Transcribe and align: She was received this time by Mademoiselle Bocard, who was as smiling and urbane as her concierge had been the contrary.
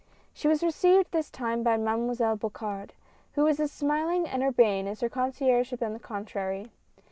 She 0.33 0.47
was 0.47 0.63
received 0.63 1.11
this 1.11 1.29
time 1.29 1.61
by 1.61 1.77
Mademoiselle 1.77 2.35
Bocard, 2.35 2.93
who 3.33 3.43
was 3.43 3.59
as 3.59 3.71
smiling 3.71 4.27
and 4.27 4.41
urbane 4.41 4.87
as 4.87 5.01
her 5.01 5.09
concierge 5.09 5.69
had 5.69 5.79
been 5.79 5.93
the 5.93 5.99
contrary. 5.99 6.71